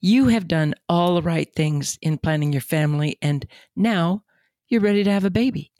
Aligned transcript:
You 0.00 0.28
have 0.28 0.46
done 0.46 0.74
all 0.88 1.16
the 1.16 1.22
right 1.22 1.52
things 1.52 1.98
in 2.00 2.18
planning 2.18 2.52
your 2.52 2.62
family, 2.62 3.18
and 3.20 3.44
now 3.74 4.22
you're 4.68 4.80
ready 4.80 5.02
to 5.02 5.10
have 5.10 5.24
a 5.24 5.30
baby. 5.30 5.72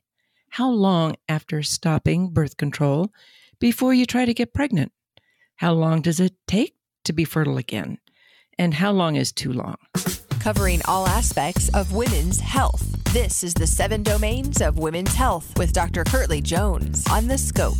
How 0.50 0.70
long 0.70 1.14
after 1.28 1.62
stopping 1.62 2.30
birth 2.30 2.56
control 2.56 3.12
before 3.60 3.94
you 3.94 4.06
try 4.06 4.24
to 4.24 4.34
get 4.34 4.54
pregnant? 4.54 4.90
How 5.54 5.72
long 5.72 6.00
does 6.00 6.18
it 6.18 6.34
take 6.48 6.74
to 7.04 7.12
be 7.12 7.24
fertile 7.24 7.58
again? 7.58 7.98
And 8.58 8.74
how 8.74 8.90
long 8.90 9.14
is 9.14 9.30
too 9.30 9.52
long? 9.52 9.76
Covering 10.40 10.80
all 10.86 11.06
aspects 11.06 11.68
of 11.72 11.92
women's 11.92 12.40
health. 12.40 12.82
This 13.12 13.44
is 13.44 13.54
the 13.54 13.68
seven 13.68 14.02
domains 14.02 14.60
of 14.60 14.78
women's 14.78 15.14
health 15.14 15.56
with 15.56 15.72
Dr. 15.72 16.02
Kirtly 16.02 16.40
Jones 16.40 17.04
on 17.08 17.28
the 17.28 17.38
scope. 17.38 17.78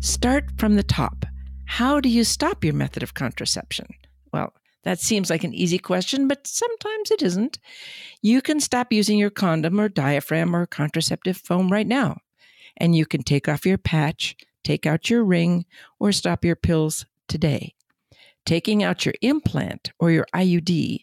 Start 0.00 0.46
from 0.56 0.76
the 0.76 0.82
top. 0.82 1.26
How 1.66 2.00
do 2.00 2.08
you 2.08 2.24
stop 2.24 2.64
your 2.64 2.74
method 2.74 3.02
of 3.02 3.12
contraception? 3.12 3.86
Well, 4.32 4.54
that 4.82 5.00
seems 5.00 5.30
like 5.30 5.44
an 5.44 5.54
easy 5.54 5.78
question, 5.78 6.26
but 6.26 6.46
sometimes 6.46 7.10
it 7.10 7.22
isn't. 7.22 7.58
You 8.22 8.40
can 8.40 8.60
stop 8.60 8.92
using 8.92 9.18
your 9.18 9.30
condom 9.30 9.80
or 9.80 9.88
diaphragm 9.88 10.56
or 10.56 10.66
contraceptive 10.66 11.36
foam 11.36 11.70
right 11.70 11.86
now. 11.86 12.18
And 12.76 12.94
you 12.94 13.04
can 13.04 13.22
take 13.22 13.48
off 13.48 13.66
your 13.66 13.78
patch, 13.78 14.36
take 14.64 14.86
out 14.86 15.10
your 15.10 15.24
ring, 15.24 15.66
or 15.98 16.12
stop 16.12 16.44
your 16.44 16.56
pills 16.56 17.04
today. 17.28 17.74
Taking 18.46 18.82
out 18.82 19.04
your 19.04 19.14
implant 19.20 19.92
or 19.98 20.10
your 20.10 20.26
IUD 20.34 21.02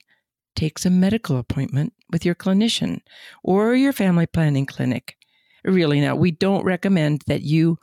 takes 0.55 0.85
a 0.85 0.89
medical 0.89 1.37
appointment 1.37 1.93
with 2.11 2.25
your 2.25 2.35
clinician 2.35 3.01
or 3.43 3.75
your 3.75 3.93
family 3.93 4.25
planning 4.25 4.65
clinic. 4.65 5.15
Really, 5.63 6.01
now, 6.01 6.15
we 6.15 6.31
don't 6.31 6.63
recommend 6.63 7.23
that 7.27 7.41
you 7.41 7.77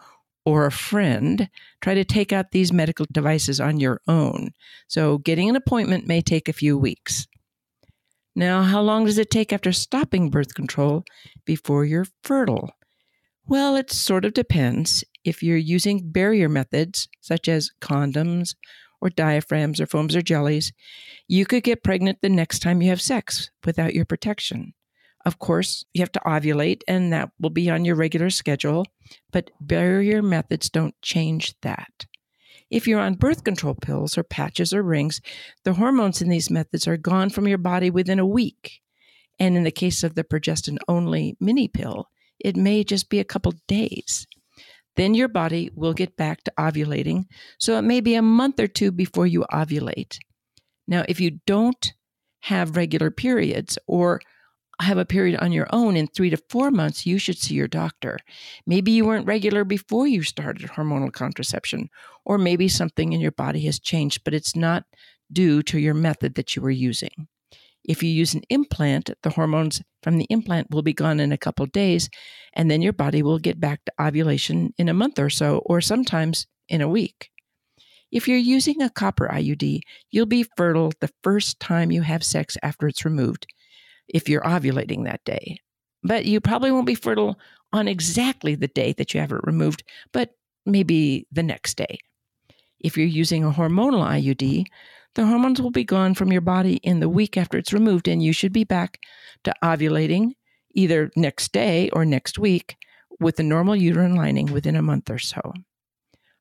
or 0.44 0.66
a 0.66 0.72
friend 0.72 1.48
try 1.80 1.94
to 1.94 2.04
take 2.04 2.32
out 2.32 2.50
these 2.50 2.72
medical 2.72 3.06
devices 3.10 3.60
on 3.60 3.80
your 3.80 4.00
own. 4.06 4.50
So, 4.88 5.18
getting 5.18 5.48
an 5.48 5.56
appointment 5.56 6.06
may 6.06 6.20
take 6.20 6.48
a 6.48 6.52
few 6.52 6.76
weeks. 6.76 7.26
Now, 8.36 8.62
how 8.62 8.80
long 8.82 9.04
does 9.04 9.18
it 9.18 9.30
take 9.30 9.52
after 9.52 9.72
stopping 9.72 10.28
birth 10.28 10.54
control 10.54 11.04
before 11.44 11.84
you're 11.84 12.06
fertile? 12.22 12.70
Well, 13.46 13.77
it 13.77 13.92
sort 13.92 14.24
of 14.24 14.34
depends. 14.34 15.04
If 15.24 15.42
you're 15.42 15.56
using 15.56 16.10
barrier 16.10 16.48
methods 16.48 17.08
such 17.20 17.48
as 17.48 17.70
condoms 17.80 18.54
or 19.00 19.10
diaphragms 19.10 19.80
or 19.80 19.86
foams 19.86 20.16
or 20.16 20.22
jellies, 20.22 20.72
you 21.28 21.47
could 21.47 21.62
get 21.62 21.84
pregnant 21.84 22.19
the 22.22 22.28
next 22.28 22.60
time 22.60 22.82
you 22.82 22.88
have 22.88 23.00
sex 23.00 23.50
without 23.64 23.94
your 23.94 24.04
protection. 24.04 24.74
Of 25.25 25.39
course, 25.39 25.84
you 25.94 26.03
have 26.03 26.12
to 26.12 26.20
ovulate, 26.20 26.83
and 26.86 27.12
that 27.12 27.30
will 27.41 27.50
be 27.50 27.70
on 27.70 27.84
your 27.84 27.97
regular 27.97 28.30
schedule, 28.30 28.84
but 29.33 29.50
barrier 29.61 30.22
methods 30.22 30.69
don't 30.69 30.94
change 31.00 31.55
that. 31.62 32.06
If 32.70 32.86
you're 32.86 33.00
on 33.00 33.14
birth 33.14 33.44
control 33.44 33.75
pills 33.75 34.19
or 34.19 34.22
patches 34.22 34.75
or 34.75 34.83
rings, 34.83 35.20
the 35.64 35.75
hormones 35.75 36.20
in 36.20 36.28
these 36.28 36.50
methods 36.50 36.86
are 36.86 36.97
gone 36.97 37.31
from 37.31 37.48
your 37.48 37.58
body 37.58 37.91
within 37.91 38.19
a 38.19 38.27
week. 38.27 38.81
And 39.39 39.56
in 39.56 39.64
the 39.64 39.70
case 39.70 40.03
of 40.03 40.14
the 40.14 40.25
progestin 40.25 40.78
only 40.89 41.36
mini 41.41 41.69
pill, 41.69 42.09
it 42.38 42.56
may 42.56 42.84
just 42.84 43.09
be 43.09 43.20
a 43.20 43.25
couple 43.25 43.53
days. 43.66 44.27
Then 44.97 45.14
your 45.14 45.28
body 45.28 45.70
will 45.75 45.92
get 45.92 46.16
back 46.16 46.44
to 46.44 46.53
ovulating, 46.59 47.25
so 47.59 47.77
it 47.78 47.83
may 47.83 48.00
be 48.00 48.14
a 48.14 48.22
month 48.22 48.61
or 48.61 48.69
two 48.69 48.92
before 48.92 49.27
you 49.27 49.44
ovulate. 49.53 50.19
Now, 50.86 51.05
if 51.09 51.20
you 51.20 51.41
don't 51.47 51.92
have 52.42 52.77
regular 52.77 53.11
periods 53.11 53.78
or 53.86 54.20
have 54.80 54.98
a 54.98 55.05
period 55.05 55.39
on 55.41 55.53
your 55.53 55.69
own 55.72 55.97
in 55.97 56.06
three 56.06 56.30
to 56.30 56.36
four 56.48 56.70
months, 56.70 57.06
you 57.06 57.19
should 57.19 57.39
see 57.39 57.55
your 57.55 57.69
doctor. 57.69 58.19
Maybe 58.67 58.91
you 58.91 59.05
weren't 59.05 59.27
regular 59.27 59.64
before 59.64 60.06
you 60.06 60.22
started 60.22 60.70
hormonal 60.70 61.12
contraception, 61.12 61.89
or 62.25 62.39
maybe 62.39 62.69
something 62.69 63.12
in 63.12 63.20
your 63.20 63.33
body 63.33 63.61
has 63.66 63.78
changed, 63.78 64.22
but 64.25 64.34
it's 64.34 64.56
not 64.56 64.84
due 65.33 65.62
to 65.64 65.78
your 65.78 65.94
method 65.94 66.34
that 66.34 66.56
you 66.56 66.62
were 66.62 66.70
using. 66.70 67.28
If 67.84 68.03
you 68.03 68.11
use 68.11 68.34
an 68.34 68.42
implant, 68.48 69.11
the 69.22 69.31
hormones 69.31 69.83
from 70.03 70.16
the 70.19 70.27
implant 70.31 70.70
will 70.70 70.83
be 70.83 70.94
gone 70.94 71.20
in 71.20 71.33
a 71.33 71.38
couple 71.38 71.66
days, 71.66 72.09
and 72.55 72.70
then 72.70 72.83
your 72.83 72.94
body 72.94 73.22
will 73.22 73.38
get 73.38 73.61
back 73.61 73.84
to 73.84 73.92
ovulation 74.00 74.72
in 74.78 74.88
a 74.88 74.94
month 74.94 75.19
or 75.19 75.31
so, 75.31 75.59
or 75.66 75.81
sometimes 75.81 76.47
in 76.69 76.81
a 76.81 76.88
week. 76.88 77.31
If 78.10 78.27
you're 78.27 78.38
using 78.38 78.81
a 78.81 78.91
copper 78.91 79.28
IUD, 79.28 79.81
you'll 80.10 80.27
be 80.27 80.47
fertile 80.56 80.93
the 81.00 81.10
first 81.22 81.60
time 81.60 81.91
you 81.91 82.03
have 82.03 82.25
sex 82.25 82.56
after 82.62 82.88
it's 82.88 83.04
removed 83.04 83.47
if 84.09 84.28
you're 84.28 84.42
ovulating 84.42 85.04
that 85.04 85.25
day. 85.25 85.59
But 86.03 86.26
you 86.26 86.41
probably 86.41 86.70
won't 86.70 86.87
be 86.87 86.94
fertile 86.94 87.38
on 87.72 87.88
exactly 87.88 88.54
the 88.54 88.69
day 88.69 88.92
that 88.94 89.15
you 89.15 89.20
have 89.20 89.32
it 89.32 89.41
removed, 89.44 89.82
but 90.12 90.31
maybe 90.66 91.26
the 91.32 91.42
next 91.42 91.76
day. 91.76 91.98
If 92.81 92.97
you're 92.97 93.06
using 93.06 93.44
a 93.44 93.50
hormonal 93.50 94.06
IUD, 94.06 94.66
the 95.15 95.26
hormones 95.26 95.60
will 95.60 95.70
be 95.70 95.84
gone 95.84 96.15
from 96.15 96.32
your 96.32 96.41
body 96.41 96.76
in 96.76 97.00
the 97.00 97.09
week 97.09 97.37
after 97.37 97.56
it's 97.56 97.72
removed, 97.72 98.09
and 98.09 98.22
you 98.22 98.32
should 98.32 98.53
be 98.53 98.65
back 98.65 99.00
to 99.44 99.54
ovulating 99.62 100.32
either 100.75 101.10
next 101.16 101.53
day 101.53 101.88
or 101.91 102.04
next 102.04 102.38
week 102.38 102.76
with 103.21 103.36
the 103.36 103.42
normal 103.42 103.76
uterine 103.76 104.16
lining 104.16 104.53
within 104.53 104.76
a 104.76 104.82
month 104.82 105.09
or 105.09 105.19
so. 105.19 105.41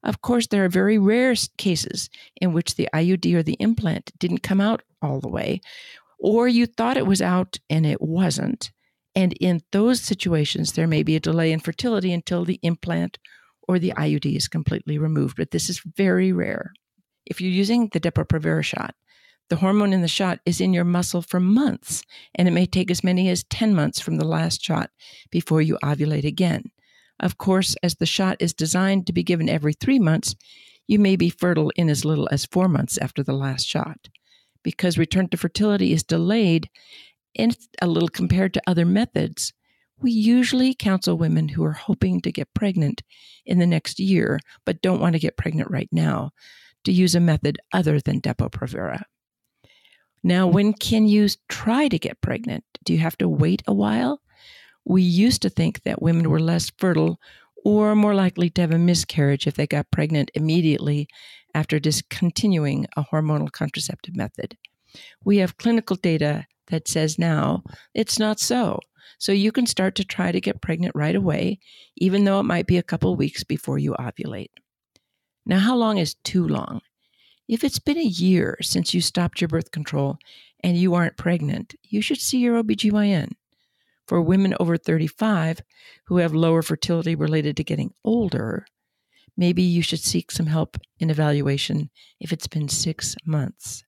Of 0.03 0.21
course, 0.21 0.47
there 0.47 0.65
are 0.65 0.69
very 0.69 0.97
rare 0.97 1.33
cases 1.57 2.09
in 2.41 2.51
which 2.51 2.75
the 2.75 2.89
IUD 2.93 3.33
or 3.35 3.43
the 3.43 3.57
implant 3.59 4.11
didn't 4.19 4.43
come 4.43 4.59
out 4.59 4.81
all 5.01 5.21
the 5.21 5.29
way, 5.29 5.61
or 6.23 6.47
you 6.47 6.65
thought 6.65 6.97
it 6.97 7.05
was 7.05 7.21
out 7.21 7.59
and 7.69 7.85
it 7.85 8.01
wasn't. 8.01 8.71
And 9.13 9.33
in 9.33 9.61
those 9.73 10.01
situations, 10.01 10.71
there 10.71 10.87
may 10.87 11.03
be 11.03 11.17
a 11.17 11.19
delay 11.19 11.51
in 11.51 11.59
fertility 11.59 12.13
until 12.13 12.45
the 12.45 12.59
implant 12.63 13.19
or 13.67 13.77
the 13.77 13.91
IUD 13.91 14.35
is 14.35 14.47
completely 14.47 14.97
removed, 14.97 15.35
but 15.37 15.51
this 15.51 15.69
is 15.69 15.83
very 15.97 16.31
rare. 16.31 16.73
If 17.25 17.41
you're 17.41 17.51
using 17.51 17.89
the 17.89 17.99
Depo-Provera 17.99 18.63
shot, 18.63 18.95
the 19.49 19.57
hormone 19.57 19.91
in 19.91 20.01
the 20.01 20.07
shot 20.07 20.39
is 20.45 20.61
in 20.61 20.73
your 20.73 20.85
muscle 20.85 21.21
for 21.21 21.41
months, 21.41 22.03
and 22.33 22.47
it 22.47 22.51
may 22.51 22.65
take 22.65 22.89
as 22.89 23.03
many 23.03 23.29
as 23.29 23.43
10 23.43 23.75
months 23.75 23.99
from 23.99 24.15
the 24.15 24.25
last 24.25 24.63
shot 24.63 24.89
before 25.29 25.61
you 25.61 25.77
ovulate 25.83 26.25
again. 26.25 26.71
Of 27.19 27.37
course, 27.37 27.75
as 27.83 27.95
the 27.95 28.05
shot 28.05 28.37
is 28.39 28.53
designed 28.53 29.07
to 29.07 29.13
be 29.13 29.23
given 29.23 29.49
every 29.49 29.73
three 29.73 29.99
months, 29.99 30.35
you 30.87 30.99
may 30.99 31.17
be 31.17 31.29
fertile 31.29 31.71
in 31.75 31.89
as 31.89 32.05
little 32.05 32.29
as 32.31 32.45
four 32.45 32.69
months 32.69 32.97
after 32.97 33.23
the 33.23 33.33
last 33.33 33.67
shot 33.67 34.07
because 34.63 34.97
return 34.97 35.27
to 35.29 35.37
fertility 35.37 35.93
is 35.93 36.03
delayed 36.03 36.69
and 37.35 37.57
a 37.81 37.87
little 37.87 38.09
compared 38.09 38.53
to 38.53 38.61
other 38.67 38.85
methods, 38.85 39.53
we 39.99 40.11
usually 40.11 40.73
counsel 40.73 41.17
women 41.17 41.47
who 41.49 41.63
are 41.63 41.71
hoping 41.71 42.21
to 42.21 42.31
get 42.31 42.53
pregnant 42.53 43.01
in 43.45 43.59
the 43.59 43.67
next 43.67 43.99
year 43.99 44.39
but 44.65 44.81
don't 44.81 44.99
want 44.99 45.13
to 45.13 45.19
get 45.19 45.37
pregnant 45.37 45.71
right 45.71 45.89
now 45.91 46.31
to 46.83 46.91
use 46.91 47.15
a 47.15 47.19
method 47.19 47.57
other 47.71 47.99
than 47.99 48.21
Depo-Provera. 48.21 49.03
Now, 50.23 50.47
when 50.47 50.73
can 50.73 51.07
you 51.07 51.27
try 51.49 51.87
to 51.87 51.99
get 51.99 52.21
pregnant? 52.21 52.63
Do 52.83 52.93
you 52.93 52.99
have 52.99 53.17
to 53.17 53.29
wait 53.29 53.61
a 53.67 53.73
while? 53.73 54.21
We 54.85 55.01
used 55.01 55.41
to 55.43 55.49
think 55.49 55.83
that 55.83 56.01
women 56.01 56.29
were 56.29 56.39
less 56.39 56.71
fertile 56.77 57.19
or 57.63 57.95
more 57.95 58.13
likely 58.13 58.49
to 58.51 58.61
have 58.61 58.71
a 58.71 58.77
miscarriage 58.77 59.47
if 59.47 59.55
they 59.55 59.67
got 59.67 59.91
pregnant 59.91 60.31
immediately 60.33 61.07
after 61.53 61.79
discontinuing 61.79 62.87
a 62.97 63.03
hormonal 63.03 63.51
contraceptive 63.51 64.15
method. 64.15 64.57
We 65.23 65.37
have 65.37 65.57
clinical 65.57 65.95
data 65.95 66.45
that 66.67 66.87
says 66.87 67.19
now 67.19 67.63
it's 67.93 68.19
not 68.19 68.39
so. 68.39 68.79
So 69.19 69.31
you 69.31 69.51
can 69.51 69.65
start 69.65 69.95
to 69.95 70.03
try 70.03 70.31
to 70.31 70.41
get 70.41 70.61
pregnant 70.61 70.95
right 70.95 71.15
away, 71.15 71.59
even 71.97 72.23
though 72.23 72.39
it 72.39 72.43
might 72.43 72.67
be 72.67 72.77
a 72.77 72.83
couple 72.83 73.15
weeks 73.15 73.43
before 73.43 73.77
you 73.77 73.93
ovulate. 73.93 74.49
Now, 75.45 75.59
how 75.59 75.75
long 75.75 75.97
is 75.97 76.15
too 76.23 76.47
long? 76.47 76.81
If 77.47 77.63
it's 77.63 77.79
been 77.79 77.97
a 77.97 78.03
year 78.03 78.57
since 78.61 78.93
you 78.93 79.01
stopped 79.01 79.41
your 79.41 79.49
birth 79.49 79.71
control 79.71 80.17
and 80.63 80.77
you 80.77 80.93
aren't 80.93 81.17
pregnant, 81.17 81.75
you 81.83 82.01
should 82.01 82.19
see 82.19 82.39
your 82.39 82.61
OBGYN. 82.63 83.33
For 84.07 84.21
women 84.21 84.53
over 84.59 84.77
35 84.77 85.61
who 86.05 86.17
have 86.17 86.33
lower 86.33 86.61
fertility 86.61 87.15
related 87.15 87.57
to 87.57 87.63
getting 87.63 87.93
older, 88.03 88.65
maybe 89.37 89.63
you 89.63 89.81
should 89.81 89.99
seek 89.99 90.31
some 90.31 90.47
help 90.47 90.77
in 90.99 91.09
evaluation 91.09 91.89
if 92.19 92.33
it's 92.33 92.47
been 92.47 92.67
six 92.67 93.15
months. 93.25 93.83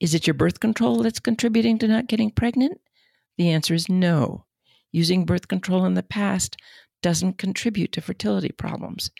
Is 0.00 0.14
it 0.14 0.26
your 0.26 0.34
birth 0.34 0.60
control 0.60 1.02
that's 1.02 1.20
contributing 1.20 1.78
to 1.78 1.88
not 1.88 2.06
getting 2.06 2.30
pregnant? 2.30 2.80
The 3.36 3.50
answer 3.50 3.74
is 3.74 3.88
no. 3.88 4.46
Using 4.92 5.26
birth 5.26 5.46
control 5.46 5.84
in 5.84 5.94
the 5.94 6.02
past 6.02 6.56
doesn't 7.02 7.38
contribute 7.38 7.92
to 7.92 8.00
fertility 8.00 8.50
problems. 8.50 9.10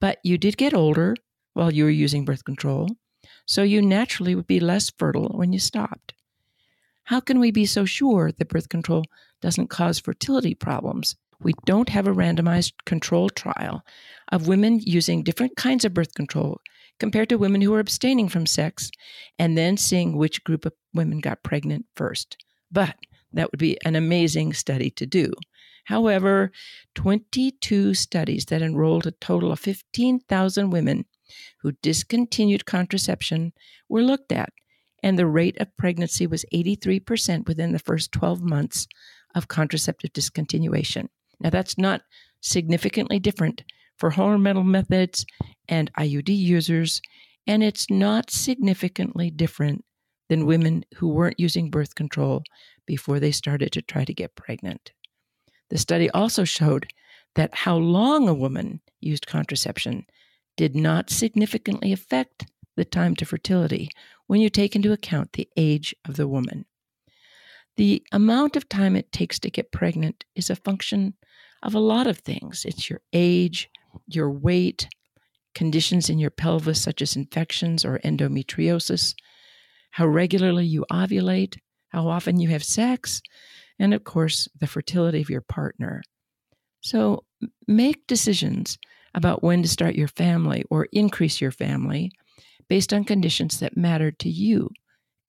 But 0.00 0.18
you 0.22 0.38
did 0.38 0.56
get 0.56 0.74
older 0.74 1.16
while 1.54 1.72
you 1.72 1.84
were 1.84 1.90
using 1.90 2.24
birth 2.24 2.44
control, 2.44 2.88
so 3.46 3.62
you 3.62 3.82
naturally 3.82 4.34
would 4.34 4.46
be 4.46 4.60
less 4.60 4.90
fertile 4.90 5.30
when 5.34 5.52
you 5.52 5.58
stopped. 5.58 6.14
How 7.04 7.20
can 7.20 7.40
we 7.40 7.50
be 7.50 7.66
so 7.66 7.84
sure 7.84 8.30
that 8.30 8.48
birth 8.48 8.68
control 8.68 9.04
doesn't 9.40 9.68
cause 9.68 9.98
fertility 9.98 10.54
problems 10.54 11.16
we 11.40 11.54
don't 11.64 11.88
have 11.88 12.06
a 12.06 12.12
randomized 12.14 12.72
control 12.84 13.28
trial 13.28 13.84
of 14.32 14.48
women 14.48 14.80
using 14.80 15.22
different 15.22 15.56
kinds 15.56 15.84
of 15.84 15.94
birth 15.94 16.14
control 16.14 16.60
compared 16.98 17.28
to 17.28 17.38
women 17.38 17.60
who 17.60 17.72
are 17.74 17.80
abstaining 17.80 18.28
from 18.28 18.46
sex 18.46 18.90
and 19.38 19.56
then 19.56 19.76
seeing 19.76 20.16
which 20.16 20.42
group 20.42 20.64
of 20.66 20.72
women 20.92 21.20
got 21.20 21.42
pregnant 21.44 21.86
first. 21.94 22.36
But 22.72 22.96
that 23.32 23.52
would 23.52 23.60
be 23.60 23.78
an 23.84 23.94
amazing 23.94 24.52
study 24.52 24.90
to 24.92 25.06
do. 25.06 25.32
However, 25.84 26.50
22 26.96 27.94
studies 27.94 28.46
that 28.46 28.60
enrolled 28.62 29.06
a 29.06 29.12
total 29.12 29.52
of 29.52 29.60
15,000 29.60 30.70
women 30.70 31.06
who 31.60 31.72
discontinued 31.82 32.66
contraception 32.66 33.52
were 33.88 34.02
looked 34.02 34.32
at, 34.32 34.52
and 35.02 35.18
the 35.18 35.26
rate 35.26 35.56
of 35.60 35.76
pregnancy 35.76 36.26
was 36.26 36.44
83% 36.52 37.46
within 37.46 37.72
the 37.72 37.78
first 37.78 38.12
12 38.12 38.42
months 38.42 38.88
of 39.34 39.48
contraceptive 39.48 40.12
discontinuation. 40.12 41.08
Now, 41.40 41.50
that's 41.50 41.78
not 41.78 42.02
significantly 42.40 43.18
different 43.18 43.62
for 43.96 44.12
hormonal 44.12 44.64
methods 44.64 45.26
and 45.68 45.92
IUD 45.94 46.28
users, 46.28 47.00
and 47.46 47.62
it's 47.62 47.90
not 47.90 48.30
significantly 48.30 49.30
different 49.30 49.84
than 50.28 50.46
women 50.46 50.84
who 50.96 51.08
weren't 51.08 51.40
using 51.40 51.70
birth 51.70 51.94
control 51.94 52.42
before 52.86 53.18
they 53.20 53.32
started 53.32 53.72
to 53.72 53.82
try 53.82 54.04
to 54.04 54.14
get 54.14 54.36
pregnant. 54.36 54.92
The 55.70 55.78
study 55.78 56.10
also 56.10 56.44
showed 56.44 56.86
that 57.34 57.54
how 57.54 57.76
long 57.76 58.28
a 58.28 58.34
woman 58.34 58.80
used 59.00 59.26
contraception 59.26 60.06
did 60.56 60.74
not 60.74 61.10
significantly 61.10 61.92
affect 61.92 62.46
the 62.76 62.84
time 62.84 63.14
to 63.16 63.26
fertility 63.26 63.88
when 64.26 64.40
you 64.40 64.50
take 64.50 64.74
into 64.74 64.92
account 64.92 65.32
the 65.32 65.48
age 65.56 65.94
of 66.06 66.16
the 66.16 66.28
woman. 66.28 66.64
The 67.78 68.02
amount 68.10 68.56
of 68.56 68.68
time 68.68 68.96
it 68.96 69.12
takes 69.12 69.38
to 69.38 69.50
get 69.50 69.70
pregnant 69.70 70.24
is 70.34 70.50
a 70.50 70.56
function 70.56 71.14
of 71.62 71.76
a 71.76 71.78
lot 71.78 72.08
of 72.08 72.18
things. 72.18 72.64
It's 72.64 72.90
your 72.90 73.00
age, 73.12 73.70
your 74.08 74.32
weight, 74.32 74.88
conditions 75.54 76.10
in 76.10 76.18
your 76.18 76.30
pelvis, 76.30 76.82
such 76.82 77.02
as 77.02 77.14
infections 77.14 77.84
or 77.84 78.00
endometriosis, 78.00 79.14
how 79.92 80.08
regularly 80.08 80.66
you 80.66 80.84
ovulate, 80.90 81.56
how 81.90 82.08
often 82.08 82.40
you 82.40 82.48
have 82.48 82.64
sex, 82.64 83.22
and 83.78 83.94
of 83.94 84.02
course, 84.02 84.48
the 84.58 84.66
fertility 84.66 85.20
of 85.20 85.30
your 85.30 85.40
partner. 85.42 86.02
So 86.80 87.22
make 87.68 88.08
decisions 88.08 88.76
about 89.14 89.44
when 89.44 89.62
to 89.62 89.68
start 89.68 89.94
your 89.94 90.08
family 90.08 90.64
or 90.68 90.88
increase 90.92 91.40
your 91.40 91.52
family 91.52 92.10
based 92.68 92.92
on 92.92 93.04
conditions 93.04 93.60
that 93.60 93.76
matter 93.76 94.10
to 94.10 94.28
you 94.28 94.70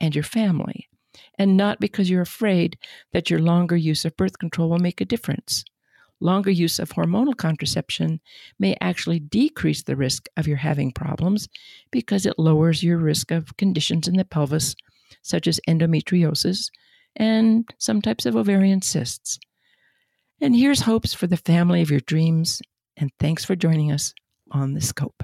and 0.02 0.16
your 0.16 0.24
family, 0.24 0.89
and 1.38 1.58
not 1.58 1.80
because 1.80 2.10
you're 2.10 2.22
afraid 2.22 2.78
that 3.14 3.30
your 3.30 3.40
longer 3.40 3.76
use 3.76 4.06
of 4.06 4.16
birth 4.18 4.38
control 4.40 4.70
will 4.70 4.80
make 4.80 5.02
a 5.02 5.06
difference. 5.06 5.64
Longer 6.22 6.52
use 6.52 6.80
of 6.80 6.92
hormonal 6.92 7.36
contraception 7.36 8.20
may 8.60 8.76
actually 8.82 9.20
decrease 9.20 9.84
the 9.84 9.96
risk 9.96 10.28
of 10.36 10.48
your 10.48 10.58
having 10.58 10.92
problems 10.92 11.48
because 11.92 12.26
it 12.26 12.38
lowers 12.38 12.84
your 12.84 12.98
risk 12.98 13.32
of 13.32 13.56
conditions 13.58 14.08
in 14.08 14.18
the 14.18 14.26
pelvis, 14.26 14.76
such 15.22 15.48
as 15.48 15.62
endometriosis 15.68 16.70
and 17.16 17.68
some 17.78 18.02
types 18.02 18.26
of 18.26 18.36
ovarian 18.36 18.82
cysts. 18.82 19.40
And 20.42 20.56
here's 20.56 20.82
hopes 20.82 21.14
for 21.14 21.28
the 21.28 21.38
family 21.38 21.82
of 21.82 21.92
your 21.92 22.00
dreams. 22.02 22.62
And 22.98 23.12
thanks 23.20 23.46
for 23.46 23.56
joining 23.56 23.92
us 23.92 24.14
on 24.52 24.74
the 24.74 24.82
scope. 24.82 25.24